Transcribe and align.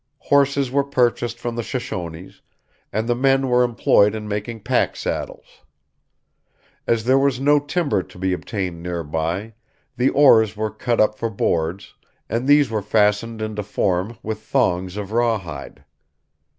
Horses 0.25 0.71
were 0.71 0.83
purchased 0.83 1.37
from 1.37 1.55
the 1.55 1.61
Shoshones, 1.61 2.41
and 2.91 3.07
the 3.07 3.13
men 3.13 3.49
were 3.49 3.61
employed 3.61 4.15
in 4.15 4.27
making 4.27 4.61
pack 4.61 4.95
saddles. 4.95 5.61
As 6.87 7.03
there 7.03 7.19
was 7.19 7.39
no 7.39 7.59
timber 7.59 8.01
to 8.01 8.17
be 8.17 8.33
obtained 8.33 8.81
near 8.81 9.03
by, 9.03 9.53
the 9.97 10.09
oars 10.09 10.57
were 10.57 10.71
cut 10.71 10.99
up 10.99 11.19
for 11.19 11.29
boards, 11.29 11.93
and 12.27 12.47
these 12.47 12.71
were 12.71 12.81
fastened 12.81 13.43
into 13.43 13.61
form 13.61 14.17
with 14.23 14.41
thongs 14.41 14.97
of 14.97 15.11
rawhide. 15.11 15.83